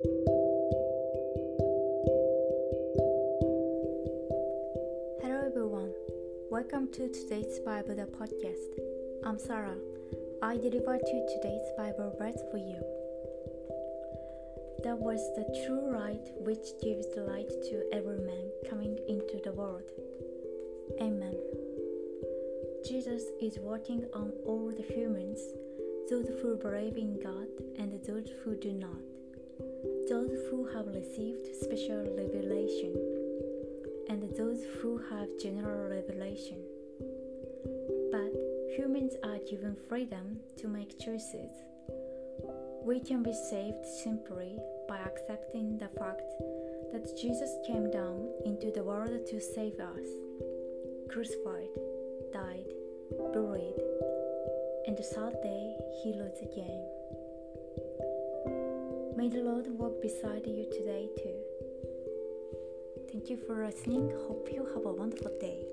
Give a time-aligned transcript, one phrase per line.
[0.00, 0.22] Hello
[5.44, 5.92] everyone.
[6.52, 8.78] Welcome to today's Bible the podcast.
[9.24, 9.74] I'm Sarah.
[10.40, 12.78] I deliver to today's Bible verse for you.
[14.84, 19.90] That was the true light which gives light to every man coming into the world.
[21.00, 21.34] Amen.
[22.86, 25.40] Jesus is working on all the humans,
[26.08, 29.02] those who believe in God and those who do not,
[30.08, 32.94] those who have received special revelation
[34.08, 36.58] and those who have general revelation.
[38.10, 38.32] But
[38.76, 41.50] humans are given freedom to make choices.
[42.82, 44.56] We can be saved simply
[44.88, 46.32] by accepting the fact
[46.92, 50.08] that Jesus came down into the world to save us,
[51.10, 51.74] crucified,
[52.32, 52.72] died,
[53.32, 53.76] buried,
[54.86, 56.97] and the third day he rose again.
[59.18, 61.38] May the Lord walk beside you today too.
[63.10, 64.12] Thank you for listening.
[64.28, 65.66] Hope you have a wonderful day.